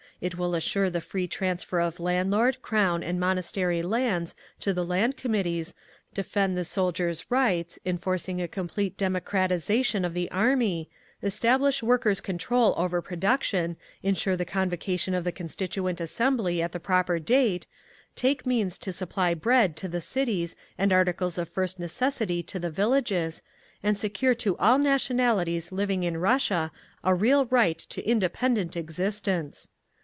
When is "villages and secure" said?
22.69-24.35